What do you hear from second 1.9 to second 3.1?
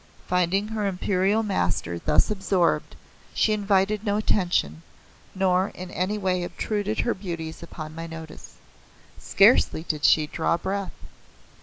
thus absorbed,